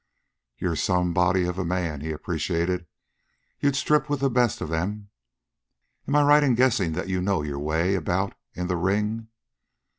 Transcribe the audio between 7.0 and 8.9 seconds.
you know your way about in the